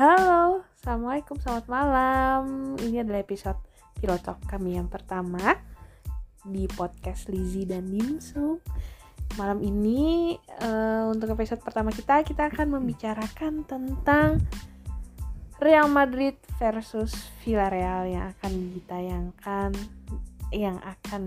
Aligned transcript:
Halo, 0.00 0.64
Assalamualaikum, 0.80 1.36
selamat 1.44 1.68
malam. 1.68 2.72
Ini 2.80 3.04
adalah 3.04 3.20
episode 3.20 3.60
Pilocok 4.00 4.48
kami 4.48 4.80
yang 4.80 4.88
pertama 4.88 5.60
Di 6.40 6.64
podcast 6.72 7.28
Lizzie 7.28 7.68
dan 7.68 7.84
Dimsum 7.84 8.64
Malam 9.36 9.60
ini 9.60 10.32
uh, 10.64 11.04
untuk 11.12 11.36
episode 11.36 11.60
pertama 11.60 11.92
kita 11.92 12.24
Kita 12.24 12.48
akan 12.48 12.80
membicarakan 12.80 13.68
tentang 13.68 14.40
Real 15.60 15.84
Madrid 15.92 16.40
versus 16.56 17.12
Villarreal 17.44 18.08
Yang 18.08 18.26
akan 18.40 18.52
ditayangkan 18.80 19.70
Yang 20.48 20.76
akan 20.80 21.22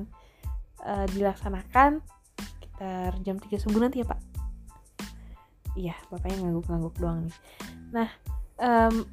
uh, 0.81 1.05
dilaksanakan 1.13 2.01
Sekitar 2.41 3.21
jam 3.21 3.37
3 3.37 3.53
subuh 3.53 3.85
nanti 3.85 4.01
ya 4.01 4.09
pak? 4.09 4.17
Iya, 5.77 5.93
bapaknya 6.09 6.45
ngangguk-ngangguk 6.45 6.95
doang 7.01 7.25
nih. 7.25 7.37
Nah, 7.93 8.09
um, 8.63 9.03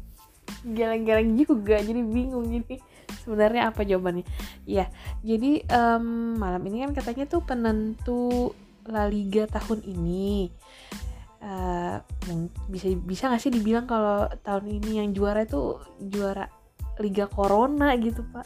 geleng-geleng 0.76 1.38
juga 1.40 1.80
jadi 1.80 2.02
bingung 2.02 2.50
jadi 2.50 2.76
sebenarnya 3.22 3.70
apa 3.70 3.86
jawabannya. 3.86 4.26
Ya 4.66 4.90
jadi 5.22 5.64
um, 5.70 6.36
malam 6.36 6.60
ini 6.66 6.84
kan 6.84 6.92
katanya 6.98 7.24
tuh 7.30 7.40
penentu 7.46 8.52
La 8.90 9.06
Liga 9.06 9.46
tahun 9.46 9.86
ini. 9.86 10.50
Uh, 11.40 11.96
bisa 12.68 12.92
bisa 13.00 13.32
nggak 13.32 13.40
sih 13.40 13.48
dibilang 13.48 13.88
kalau 13.88 14.28
tahun 14.44 14.76
ini 14.76 15.00
yang 15.00 15.16
juara 15.16 15.48
itu 15.48 15.80
juara 16.12 16.52
Liga 17.00 17.30
Corona 17.30 17.96
gitu 17.96 18.20
pak? 18.28 18.44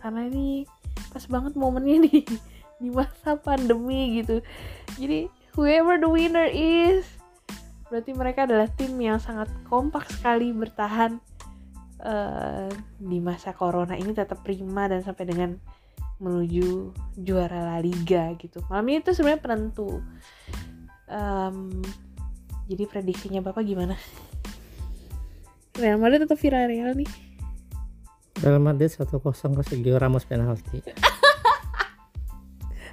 Karena 0.00 0.24
ini 0.32 0.64
pas 1.12 1.24
banget 1.28 1.52
momennya 1.52 2.08
nih 2.08 2.24
di 2.80 2.88
masa 2.88 3.36
pandemi 3.36 4.24
gitu. 4.24 4.40
Jadi 4.96 5.28
whoever 5.52 6.00
the 6.00 6.08
winner 6.08 6.48
is 6.48 7.04
berarti 7.92 8.16
mereka 8.16 8.48
adalah 8.48 8.72
tim 8.72 8.96
yang 8.96 9.20
sangat 9.20 9.52
kompak 9.68 10.08
sekali 10.08 10.48
bertahan 10.56 11.20
uh, 12.00 12.72
di 12.96 13.20
masa 13.20 13.52
corona 13.52 14.00
ini 14.00 14.16
tetap 14.16 14.40
prima 14.40 14.88
dan 14.88 15.04
sampai 15.04 15.28
dengan 15.28 15.52
menuju 16.16 16.96
juara 17.20 17.68
La 17.68 17.78
Liga 17.84 18.32
gitu. 18.40 18.64
Malam 18.72 18.88
ini 18.88 19.04
tuh 19.04 19.12
sebenarnya 19.12 19.44
penentu. 19.44 20.00
Um, 21.12 21.84
jadi 22.64 22.88
prediksinya 22.88 23.44
bapak 23.44 23.60
gimana? 23.68 24.00
Real 25.76 26.00
Madrid 26.00 26.24
atau 26.24 26.38
Villarreal 26.40 26.96
nih? 26.96 27.10
Real 28.40 28.56
Madrid 28.56 28.88
1-0 28.88 29.20
ke 29.20 29.62
Sergio 29.68 30.00
Ramos 30.00 30.24
penalti. 30.24 30.80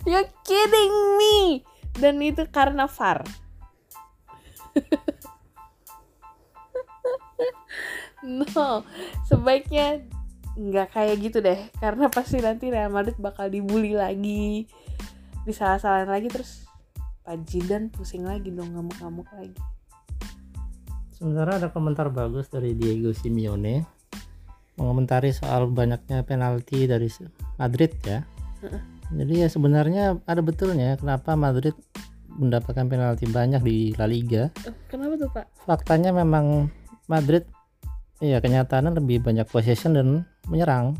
You 0.09 0.27
kidding 0.43 0.95
me. 1.15 1.63
Dan 1.95 2.19
itu 2.23 2.47
karena 2.49 2.87
VAR 2.87 3.23
no 8.23 8.83
sebaiknya 9.25 10.05
nggak 10.59 10.91
kayak 10.91 11.15
gitu 11.23 11.39
deh. 11.39 11.71
Karena 11.79 12.11
pasti 12.11 12.43
nanti 12.43 12.67
Real 12.67 12.91
Madrid 12.91 13.15
bakal 13.15 13.47
dibully 13.47 13.95
lagi. 13.95 14.67
Disalah-salahin 15.47 16.11
lagi 16.11 16.27
terus 16.27 16.67
Pak 17.23 17.47
Jidan 17.47 17.87
pusing 17.87 18.27
lagi 18.27 18.51
dong 18.51 18.75
ngamuk-ngamuk 18.75 19.31
lagi. 19.31 19.55
Sebenarnya 21.15 21.65
ada 21.65 21.69
komentar 21.71 22.11
bagus 22.11 22.51
dari 22.51 22.75
Diego 22.75 23.15
Simeone 23.15 23.99
mengomentari 24.79 25.35
soal 25.35 25.67
banyaknya 25.67 26.23
penalti 26.23 26.87
dari 26.87 27.11
Madrid 27.59 27.91
ya. 28.07 28.23
Jadi 29.11 29.43
ya 29.43 29.47
sebenarnya 29.51 30.23
ada 30.23 30.39
betulnya 30.39 30.95
kenapa 30.95 31.35
Madrid 31.35 31.75
mendapatkan 32.39 32.87
penalti 32.87 33.27
banyak 33.27 33.61
di 33.61 33.91
La 33.99 34.07
Liga. 34.07 34.47
Oh, 34.65 34.75
kenapa 34.87 35.13
tuh 35.19 35.29
Pak? 35.29 35.45
Faktanya 35.67 36.15
memang 36.15 36.71
Madrid 37.11 37.43
ya 38.23 38.39
kenyataannya 38.39 38.95
lebih 38.95 39.19
banyak 39.23 39.45
possession 39.51 39.95
dan 39.95 40.23
menyerang. 40.47 40.95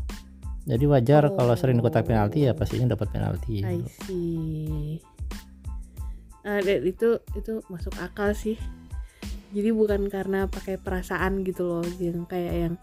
Jadi 0.68 0.84
wajar 0.84 1.32
oh. 1.32 1.34
kalau 1.34 1.56
sering 1.56 1.80
kotak 1.80 2.04
penalti 2.04 2.44
ya 2.44 2.52
pastinya 2.52 2.92
dapat 2.92 3.08
penalti. 3.08 3.64
I 3.64 3.80
see. 4.04 5.00
Nah, 6.44 6.60
itu 6.64 7.20
itu 7.36 7.52
masuk 7.72 7.96
akal 8.00 8.36
sih. 8.36 8.60
Jadi 9.50 9.74
bukan 9.74 10.06
karena 10.06 10.46
pakai 10.46 10.78
perasaan 10.78 11.42
gitu 11.42 11.66
loh, 11.66 11.86
yang 11.98 12.22
kayak 12.28 12.54
yang 12.54 12.74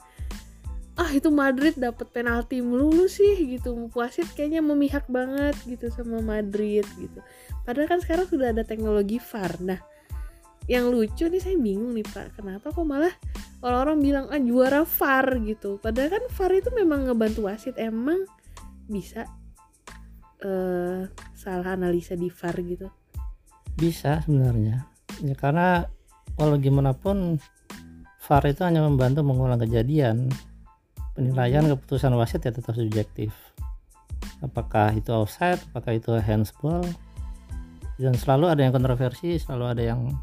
ah 0.97 1.09
itu 1.13 1.29
Madrid 1.29 1.77
dapat 1.77 2.09
penalti 2.09 2.59
melulu 2.65 3.05
sih 3.05 3.37
gitu. 3.37 3.87
Wasit 3.93 4.33
kayaknya 4.33 4.65
memihak 4.65 5.05
banget 5.05 5.53
gitu 5.69 5.93
sama 5.93 6.19
Madrid 6.25 6.83
gitu. 6.97 7.21
Padahal 7.63 7.87
kan 7.87 7.99
sekarang 8.01 8.25
sudah 8.25 8.49
ada 8.49 8.65
teknologi 8.65 9.21
VAR. 9.21 9.61
Nah 9.61 9.79
yang 10.65 10.89
lucu 10.89 11.29
nih 11.29 11.39
saya 11.39 11.55
bingung 11.55 11.93
nih 11.93 12.03
pak. 12.03 12.41
Kenapa 12.41 12.73
kok 12.73 12.83
malah 12.83 13.13
orang-orang 13.61 13.97
bilang 14.01 14.25
ah 14.33 14.41
juara 14.41 14.81
VAR 14.83 15.37
gitu. 15.45 15.77
Padahal 15.77 16.17
kan 16.17 16.23
VAR 16.33 16.51
itu 16.57 16.69
memang 16.73 17.05
ngebantu 17.05 17.45
wasit. 17.45 17.77
Emang 17.77 18.25
bisa 18.89 19.29
uh, 20.41 21.05
salah 21.37 21.77
analisa 21.77 22.17
di 22.17 22.33
VAR 22.33 22.57
gitu? 22.57 22.89
Bisa 23.77 24.25
sebenarnya. 24.25 24.89
Ya 25.21 25.37
karena 25.37 25.85
walau 26.41 26.57
gimana 26.57 26.97
pun 26.97 27.37
VAR 28.25 28.43
itu 28.49 28.65
hanya 28.65 28.81
membantu 28.81 29.21
mengulang 29.21 29.61
kejadian 29.61 30.33
penilaian 31.17 31.65
keputusan 31.65 32.13
wasit 32.13 32.45
ya 32.45 32.53
tetap 32.53 32.77
subjektif. 32.77 33.33
Apakah 34.45 34.93
itu 34.93 35.09
offside 35.09 35.57
apakah 35.73 35.97
itu 35.97 36.13
handsball 36.21 36.85
dan 37.97 38.13
selalu 38.13 38.53
ada 38.53 38.61
yang 38.61 38.73
kontroversi 38.77 39.41
selalu 39.41 39.65
ada 39.73 39.83
yang 39.83 40.13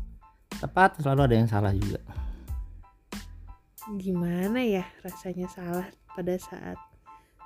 tepat 0.62 1.02
selalu 1.02 1.20
ada 1.26 1.34
yang 1.34 1.48
salah 1.50 1.74
juga. 1.74 1.98
Gimana 3.98 4.62
ya 4.62 4.86
rasanya 5.02 5.50
salah 5.50 5.90
pada 6.14 6.38
saat 6.38 6.78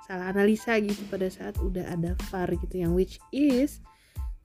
salah 0.05 0.29
analisa 0.29 0.77
gitu 0.77 1.01
pada 1.09 1.25
saat 1.29 1.57
udah 1.57 1.89
ada 1.89 2.13
VAR 2.29 2.49
gitu 2.53 2.85
yang 2.85 2.93
which 2.93 3.17
is 3.33 3.81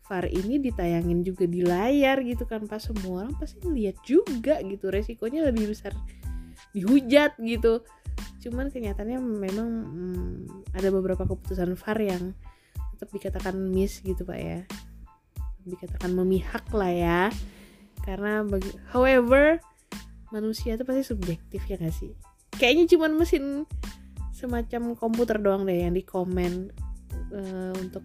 VAR 0.08 0.28
ini 0.28 0.60
ditayangin 0.60 1.24
juga 1.24 1.44
di 1.44 1.64
layar 1.64 2.20
gitu 2.24 2.44
kan 2.48 2.64
pas 2.68 2.80
semua 2.80 3.24
orang 3.24 3.36
pasti 3.36 3.60
ngeliat 3.64 3.96
juga 4.04 4.60
gitu 4.64 4.92
resikonya 4.92 5.44
lebih 5.48 5.72
besar 5.72 5.92
dihujat 6.76 7.36
gitu 7.40 7.80
cuman 8.44 8.68
kenyataannya 8.68 9.16
memang 9.24 9.68
hmm, 9.88 10.32
ada 10.76 10.92
beberapa 10.92 11.24
keputusan 11.24 11.80
VAR 11.80 11.98
yang 12.04 12.36
tetap 12.92 13.08
dikatakan 13.08 13.56
miss 13.56 14.04
gitu 14.04 14.28
pak 14.28 14.36
ya. 14.36 14.60
Dikatakan 15.64 16.12
memihak 16.12 16.68
lah 16.76 16.92
ya. 16.92 17.20
Karena 18.04 18.44
bagi 18.44 18.68
however 18.92 19.64
manusia 20.28 20.76
itu 20.76 20.84
pasti 20.84 21.00
subjektif 21.08 21.64
ya 21.64 21.80
gak 21.80 21.96
sih? 21.96 22.12
Kayaknya 22.52 22.84
cuman 22.92 23.16
mesin 23.16 23.64
semacam 24.36 24.92
komputer 24.92 25.40
doang 25.40 25.64
deh 25.64 25.88
yang 25.88 25.96
di 25.96 26.04
komen 26.04 26.68
uh, 27.32 27.72
untuk 27.80 28.04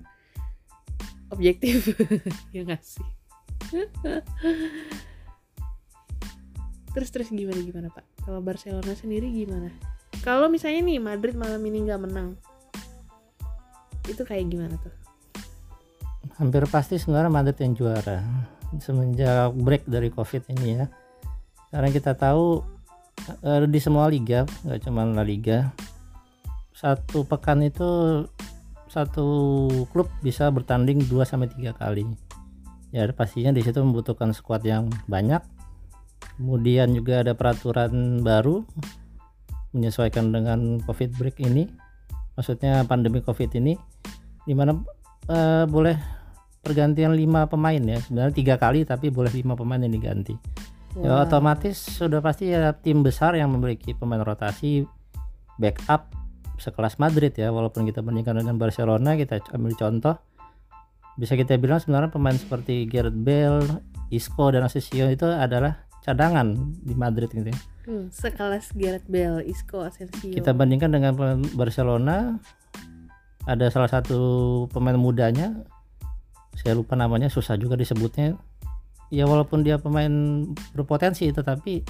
objektif. 1.36 1.92
Ya 2.56 2.64
gak 2.64 2.80
sih? 2.80 3.04
Terus 6.90 7.14
terus 7.14 7.30
gimana 7.30 7.62
gimana 7.62 7.88
pak? 7.94 8.02
Kalau 8.26 8.42
Barcelona 8.42 8.98
sendiri 8.98 9.30
gimana 9.30 9.70
kalau 10.26 10.52
misalnya 10.52 10.84
nih 10.84 11.00
Madrid 11.00 11.36
malam 11.36 11.62
ini 11.64 11.88
nggak 11.88 12.02
menang 12.04 12.36
itu 14.10 14.26
kayak 14.26 14.50
gimana 14.50 14.76
tuh? 14.82 14.94
Hampir 16.42 16.66
pasti 16.72 16.98
sebenarnya 16.98 17.30
Madrid 17.30 17.58
yang 17.62 17.74
juara 17.78 18.26
semenjak 18.78 19.54
break 19.58 19.86
dari 19.86 20.10
covid 20.14 20.46
ini 20.54 20.82
ya. 20.82 20.86
Karena 21.70 21.90
kita 21.94 22.18
tahu 22.18 22.66
uh, 23.46 23.66
di 23.66 23.80
semua 23.82 24.10
liga 24.10 24.46
nggak 24.66 24.80
cuma 24.86 25.06
La 25.06 25.22
Liga 25.22 25.70
satu 26.74 27.28
pekan 27.28 27.60
itu 27.60 28.24
satu 28.90 29.28
klub 29.92 30.08
bisa 30.24 30.48
bertanding 30.50 31.04
2 31.06 31.28
sampai 31.28 31.52
tiga 31.52 31.76
kali. 31.76 32.08
Ya 32.90 33.06
pastinya 33.14 33.54
di 33.54 33.62
situ 33.62 33.84
membutuhkan 33.84 34.34
skuad 34.34 34.66
yang 34.66 34.90
banyak. 35.06 35.44
Kemudian 36.40 36.96
juga 36.96 37.22
ada 37.22 37.36
peraturan 37.36 38.24
baru 38.24 38.64
menyesuaikan 39.76 40.34
dengan 40.34 40.82
covid 40.84 41.14
break 41.18 41.42
ini 41.46 41.70
maksudnya 42.34 42.88
pandemi 42.88 43.20
covid 43.20 43.52
ini 43.60 43.76
di 44.48 44.54
mana 44.56 44.74
uh, 45.30 45.68
boleh 45.68 46.20
pergantian 46.64 47.16
lima 47.16 47.48
pemain 47.48 47.80
ya. 47.80 48.00
Sebenarnya 48.00 48.34
tiga 48.36 48.56
kali 48.56 48.84
tapi 48.88 49.12
boleh 49.12 49.32
lima 49.32 49.56
pemain 49.56 49.80
yang 49.80 49.94
diganti. 49.94 50.36
Wow. 50.98 51.06
ya 51.06 51.12
otomatis 51.22 51.78
sudah 51.78 52.18
pasti 52.18 52.50
ya 52.50 52.74
tim 52.74 53.06
besar 53.06 53.38
yang 53.38 53.54
memiliki 53.54 53.94
pemain 53.94 54.26
rotasi 54.26 54.90
backup 55.62 56.10
sekelas 56.58 56.98
Madrid 56.98 57.36
ya. 57.36 57.52
Walaupun 57.52 57.86
kita 57.86 58.00
bandingkan 58.00 58.40
dengan 58.40 58.56
Barcelona 58.56 59.20
kita 59.20 59.44
ambil 59.54 59.76
contoh. 59.76 60.16
Bisa 61.20 61.36
kita 61.36 61.60
bilang 61.60 61.84
sebenarnya 61.84 62.16
pemain 62.16 62.36
seperti 62.36 62.88
Gareth 62.88 63.18
Bale, 63.18 63.84
Isco 64.08 64.56
dan 64.56 64.64
Asensio 64.64 65.12
itu 65.12 65.28
adalah 65.28 65.89
cadangan 66.10 66.58
di 66.82 66.98
Madrid 66.98 67.30
gitu 67.30 67.54
ya. 67.54 67.60
Hmm, 67.86 68.10
sekelas 68.10 68.74
Gareth 68.74 69.06
Bale, 69.06 69.46
Isco, 69.46 69.86
Asensio. 69.86 70.34
Kita 70.34 70.58
bandingkan 70.58 70.90
dengan 70.90 71.14
Barcelona, 71.54 72.42
ada 73.46 73.66
salah 73.70 73.90
satu 73.90 74.20
pemain 74.74 74.98
mudanya, 74.98 75.62
saya 76.58 76.74
lupa 76.74 76.98
namanya, 76.98 77.30
susah 77.30 77.56
juga 77.62 77.78
disebutnya. 77.78 78.34
Ya 79.10 79.26
walaupun 79.26 79.66
dia 79.66 79.82
pemain 79.82 80.46
berpotensi, 80.74 81.30
tetapi 81.34 81.82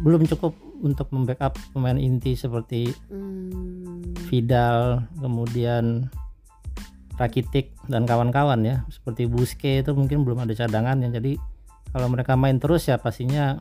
belum 0.00 0.28
cukup 0.28 0.52
untuk 0.84 1.08
membackup 1.08 1.56
pemain 1.72 1.96
inti 1.96 2.36
seperti 2.36 2.92
Hmm. 3.08 4.12
Vidal, 4.28 5.08
kemudian 5.20 6.12
Rakitic 7.16 7.72
dan 7.88 8.04
kawan-kawan 8.04 8.60
ya. 8.60 8.84
Seperti 8.92 9.24
Busquets 9.24 9.88
itu 9.88 9.92
mungkin 9.96 10.20
belum 10.24 10.44
ada 10.44 10.52
cadangannya. 10.52 11.08
Jadi 11.08 11.40
kalau 11.96 12.12
mereka 12.12 12.36
main 12.36 12.60
terus 12.60 12.92
ya 12.92 13.00
pastinya 13.00 13.56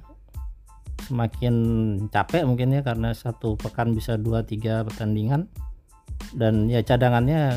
semakin 1.07 1.55
capek 2.11 2.43
mungkin 2.43 2.75
ya 2.75 2.83
karena 2.83 3.15
satu 3.15 3.55
pekan 3.55 3.95
bisa 3.95 4.19
2-3 4.19 4.83
pertandingan 4.91 5.47
dan 6.35 6.67
ya 6.67 6.83
cadangannya 6.83 7.55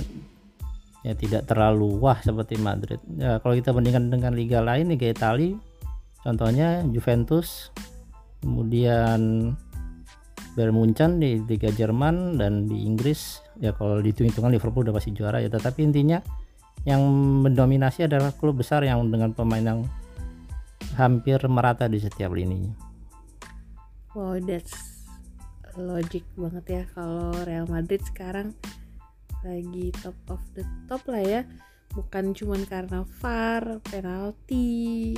ya 1.02 1.14
tidak 1.18 1.50
terlalu 1.50 1.98
wah 1.98 2.22
seperti 2.22 2.62
Madrid. 2.62 3.02
Ya 3.18 3.42
kalau 3.42 3.58
kita 3.58 3.74
bandingkan 3.74 4.06
dengan 4.06 4.38
liga 4.38 4.62
lain 4.62 4.94
Liga 4.94 5.10
Italia 5.10 5.58
contohnya 6.22 6.86
Juventus 6.94 7.74
kemudian 8.38 9.50
Bayern 10.54 11.18
di 11.18 11.42
Liga 11.42 11.74
Jerman 11.74 12.38
dan 12.38 12.70
di 12.70 12.86
Inggris 12.86 13.42
ya 13.58 13.74
kalau 13.74 13.98
dihitung-hitungan 13.98 14.54
Liverpool 14.54 14.86
udah 14.86 14.94
pasti 14.94 15.10
juara 15.10 15.42
ya 15.42 15.50
tetapi 15.50 15.82
intinya 15.82 16.22
yang 16.86 17.02
mendominasi 17.42 18.06
adalah 18.06 18.30
klub 18.30 18.62
besar 18.62 18.86
yang 18.86 19.10
dengan 19.10 19.34
pemain 19.34 19.62
yang 19.62 19.82
hampir 20.98 21.38
merata 21.46 21.86
di 21.86 22.02
setiap 22.02 22.34
lininya 22.34 22.88
Wow, 24.18 24.42
that's 24.42 25.06
logic 25.78 26.26
banget 26.34 26.64
ya 26.66 26.82
kalau 26.90 27.30
Real 27.46 27.70
Madrid 27.70 28.02
sekarang 28.02 28.50
lagi 29.46 29.94
top 30.02 30.18
of 30.32 30.42
the 30.58 30.66
top 30.90 31.06
lah 31.06 31.22
ya. 31.22 31.40
Bukan 31.94 32.34
cuman 32.34 32.66
karena 32.66 33.06
VAR, 33.22 33.78
penalti. 33.86 35.14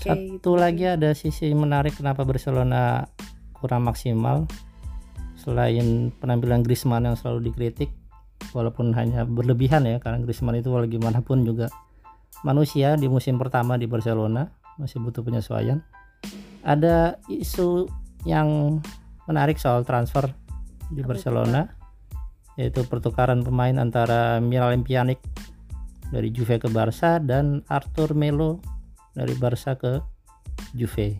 satu 0.00 0.16
gitu. 0.40 0.52
lagi 0.56 0.88
ada 0.88 1.12
sisi 1.12 1.52
menarik 1.52 1.98
kenapa 1.98 2.24
Barcelona 2.24 3.04
kurang 3.52 3.84
maksimal 3.84 4.48
selain 5.36 6.08
penampilan 6.16 6.64
Griezmann 6.64 7.04
yang 7.04 7.20
selalu 7.20 7.52
dikritik 7.52 7.92
walaupun 8.56 8.96
hanya 8.96 9.28
berlebihan 9.28 9.84
ya 9.84 10.00
karena 10.00 10.24
Griezmann 10.24 10.56
itu 10.56 10.72
walau 10.72 10.88
gimana 10.88 11.20
pun 11.20 11.44
juga 11.44 11.68
manusia 12.40 12.96
di 12.96 13.12
musim 13.12 13.36
pertama 13.36 13.76
di 13.76 13.84
Barcelona 13.84 14.48
masih 14.80 14.98
butuh 15.04 15.20
penyesuaian 15.20 15.84
ada 16.64 17.20
isu 17.28 17.88
yang 18.24 18.80
menarik 19.24 19.56
soal 19.56 19.84
transfer 19.84 20.28
di 20.90 21.00
Apa 21.00 21.04
itu, 21.04 21.08
Barcelona 21.08 21.62
yaitu 22.58 22.84
pertukaran 22.84 23.40
pemain 23.40 23.72
antara 23.80 24.36
Miralem 24.42 24.84
Pjanic 24.84 25.22
dari 26.10 26.28
Juve 26.34 26.60
ke 26.60 26.68
Barca 26.68 27.22
dan 27.22 27.64
Arthur 27.70 28.12
Melo 28.12 28.60
dari 29.16 29.32
Barca 29.38 29.78
ke 29.78 30.02
Juve. 30.76 31.16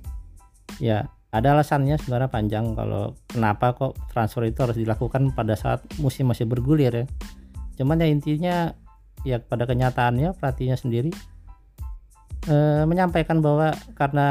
Ya, 0.83 1.09
ada 1.31 1.55
alasannya 1.57 1.97
sebenarnya 1.97 2.29
panjang 2.29 2.75
kalau 2.75 3.15
kenapa 3.31 3.73
kok 3.73 3.97
transfer 4.11 4.45
itu 4.51 4.59
harus 4.61 4.77
dilakukan 4.77 5.33
pada 5.33 5.55
saat 5.55 5.81
musim 6.03 6.29
masih 6.29 6.45
bergulir 6.45 6.93
ya. 6.93 7.07
Cuman 7.79 8.03
ya 8.03 8.09
intinya 8.11 8.75
ya 9.23 9.39
pada 9.41 9.65
kenyataannya 9.65 10.37
pelatihnya 10.37 10.77
sendiri 10.77 11.15
eh, 12.49 12.85
menyampaikan 12.89 13.43
bahwa 13.45 13.75
karena 13.99 14.29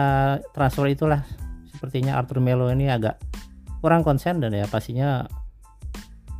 transfer 0.55 0.87
itulah 0.89 1.21
sepertinya 1.69 2.17
Arthur 2.17 2.41
Melo 2.41 2.71
ini 2.73 2.89
agak 2.89 3.21
kurang 3.79 4.03
konsen 4.03 4.43
dan 4.43 4.51
ya 4.55 4.67
pastinya 4.67 5.27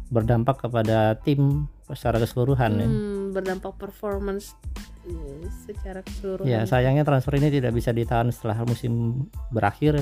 berdampak 0.09 0.65
kepada 0.65 1.15
tim 1.21 1.69
secara 1.89 2.17
keseluruhan 2.21 2.71
ya. 2.77 2.87
Hmm, 2.89 3.33
berdampak 3.33 3.77
performance 3.77 4.57
hmm, 5.05 5.45
secara 5.65 6.01
keseluruhan. 6.05 6.49
Ya 6.49 6.65
sayangnya 6.65 7.05
transfer 7.05 7.37
ini 7.37 7.49
tidak 7.53 7.73
bisa 7.73 7.93
ditahan 7.93 8.29
setelah 8.33 8.65
musim 8.65 9.25
berakhir. 9.53 10.01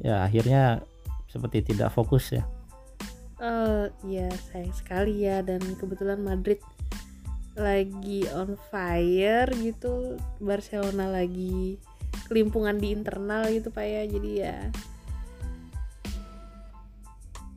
Ya 0.00 0.24
akhirnya 0.24 0.84
seperti 1.28 1.72
tidak 1.72 1.92
fokus 1.92 2.32
ya. 2.32 2.44
Eh, 3.40 3.86
ya 4.04 4.28
sayang 4.52 4.74
sekali 4.76 5.24
ya 5.24 5.40
dan 5.40 5.64
kebetulan 5.80 6.20
Madrid 6.20 6.60
lagi 7.58 8.26
on 8.30 8.54
fire 8.70 9.50
gitu 9.54 10.16
Barcelona 10.38 11.10
lagi 11.10 11.78
kelimpungan 12.30 12.78
di 12.78 12.94
internal 12.94 13.50
gitu 13.50 13.74
pak 13.74 13.86
ya. 13.86 14.02
Jadi 14.06 14.30
ya 14.38 14.56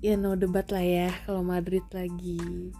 ya 0.04 0.20
no 0.20 0.36
debat 0.36 0.68
lah 0.68 0.84
ya 0.84 1.10
kalau 1.24 1.48
Madrid 1.48 1.86
lagi 1.96 2.72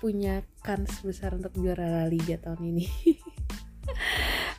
punya 0.00 0.42
kans 0.66 0.98
besar 1.06 1.36
untuk 1.38 1.54
juara 1.54 1.86
La 1.86 2.04
Liga 2.10 2.34
tahun 2.40 2.74
ini. 2.74 2.86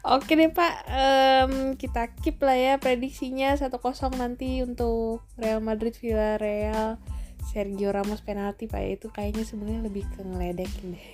Oke 0.04 0.36
deh 0.36 0.52
Pak, 0.52 0.76
Em, 0.88 1.54
kita 1.80 2.12
keep 2.20 2.40
lah 2.44 2.60
ya 2.60 2.74
prediksinya. 2.76 3.56
1-0 3.56 3.72
nanti 4.20 4.60
untuk 4.60 5.24
Real 5.40 5.64
Madrid 5.64 5.96
Villarreal. 5.96 7.00
Sergio 7.44 7.92
Ramos 7.92 8.24
penalti 8.24 8.72
Pak 8.72 8.84
itu 8.84 9.08
kayaknya 9.12 9.44
sebenarnya 9.44 9.82
lebih 9.86 10.04
ke 10.16 10.24
ngeledekin 10.24 10.96
deh. 10.96 11.08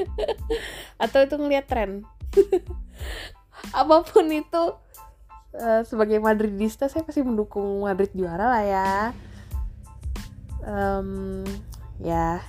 Atau 1.04 1.24
itu 1.24 1.36
ngeliat 1.36 1.68
tren. 1.68 2.08
Apa 3.80 4.02
pun 4.06 4.26
itu 4.32 4.62
eh, 5.54 5.82
sebagai 5.84 6.18
Madridista 6.18 6.88
saya 6.88 7.04
pasti 7.04 7.20
mendukung 7.20 7.84
Madrid 7.84 8.10
juara 8.16 8.48
lah 8.48 8.64
ya. 8.64 8.92
Em, 10.60 11.40
ya 12.00 12.40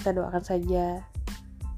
kita 0.00 0.16
doakan 0.16 0.40
saja 0.40 1.04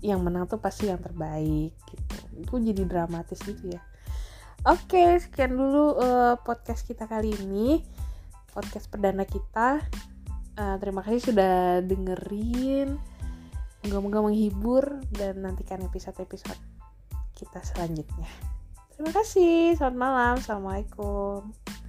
yang 0.03 0.23
menang 0.23 0.47
tuh 0.47 0.63
pasti 0.63 0.87
yang 0.87 1.03
terbaik 1.03 1.75
gitu 1.91 2.17
itu 2.39 2.55
jadi 2.71 2.83
dramatis 2.87 3.43
gitu 3.43 3.75
ya 3.75 3.83
oke 4.67 5.19
sekian 5.23 5.55
dulu 5.59 5.99
eh, 5.99 6.35
podcast 6.43 6.87
kita 6.87 7.11
kali 7.11 7.35
ini 7.35 7.83
podcast 8.53 8.87
perdana 8.93 9.25
kita. 9.25 9.81
Eh, 10.61 10.77
terima 10.79 11.01
kasih 11.01 11.33
sudah 11.33 11.81
dengerin. 11.81 13.01
Moga-moga 13.83 14.31
menghibur 14.31 15.03
dan 15.11 15.43
nantikan 15.43 15.83
episode-episode 15.83 16.61
kita 17.35 17.59
selanjutnya. 17.65 18.31
Terima 18.95 19.11
kasih 19.11 19.75
selamat 19.75 19.99
malam. 19.99 20.35
Assalamualaikum 20.39 21.82